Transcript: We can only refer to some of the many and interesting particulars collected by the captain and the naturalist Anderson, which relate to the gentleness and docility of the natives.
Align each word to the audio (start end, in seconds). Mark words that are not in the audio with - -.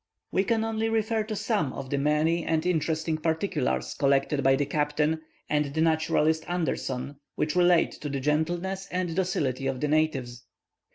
We 0.31 0.43
can 0.43 0.63
only 0.63 0.89
refer 0.89 1.23
to 1.25 1.35
some 1.35 1.73
of 1.73 1.91
the 1.91 1.99
many 1.99 2.43
and 2.43 2.65
interesting 2.65 3.19
particulars 3.19 3.93
collected 3.93 4.41
by 4.43 4.55
the 4.55 4.65
captain 4.65 5.21
and 5.47 5.65
the 5.65 5.81
naturalist 5.81 6.43
Anderson, 6.49 7.17
which 7.35 7.55
relate 7.55 7.91
to 8.01 8.09
the 8.09 8.19
gentleness 8.19 8.87
and 8.89 9.15
docility 9.15 9.67
of 9.67 9.79
the 9.79 9.87
natives. 9.87 10.43